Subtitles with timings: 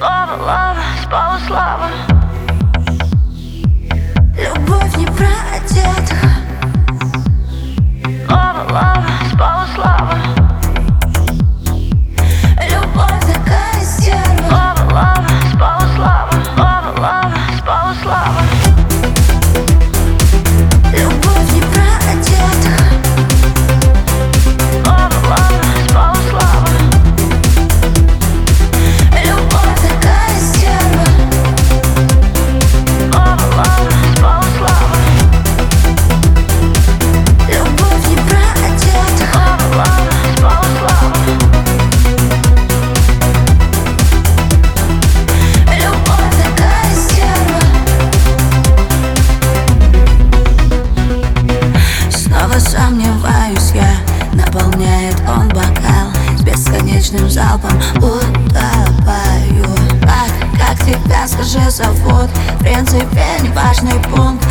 [0.00, 1.90] Лава, лава, спала слава.
[4.36, 4.91] Любовь
[53.12, 53.96] Напиваюсь я,
[54.32, 56.08] наполняет он бокал.
[56.38, 59.66] С бесконечным залпом утопаю.
[60.00, 62.30] Так как тебя, скажи, зовут?
[62.54, 64.41] В принципе, неважный пункт.